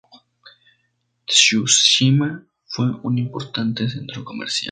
[1.27, 4.59] Tsushima fue un importante centro comercial.